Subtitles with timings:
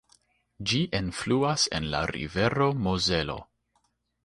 [0.71, 3.39] Ĝi enfluas en la rivero Mozelo.